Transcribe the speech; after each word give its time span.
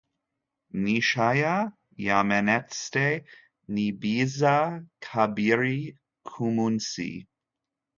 N'isaha 0.81 1.53
yamenetse 2.05 3.05
ni 3.73 3.87
byiza 3.97 4.55
kabiri 5.05 5.79
kumunsi. 6.27 7.09